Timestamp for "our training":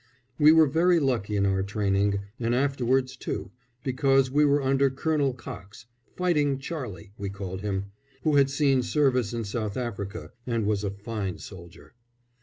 1.45-2.21